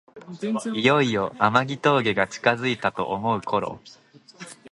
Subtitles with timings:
[0.73, 3.79] いよいよ天城峠が近づいたと思うころ